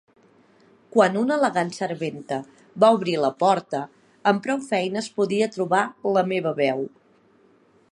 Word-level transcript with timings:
Quan 0.93 1.17
una 1.23 1.35
elegant 1.41 1.69
serventa 1.75 2.39
va 2.85 2.89
obrir 2.97 3.15
la 3.25 3.31
porta, 3.45 3.83
amb 4.33 4.43
prou 4.49 4.65
feines 4.71 5.13
podia 5.21 5.51
trobar 5.59 5.85
la 6.17 6.25
meva 6.33 6.59
veu. 6.65 6.83